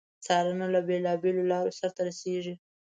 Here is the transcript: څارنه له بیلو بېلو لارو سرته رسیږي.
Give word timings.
څارنه 0.25 0.65
له 0.73 0.79
بیلو 0.87 1.13
بېلو 1.21 1.43
لارو 1.51 1.77
سرته 1.79 2.01
رسیږي. 2.09 2.53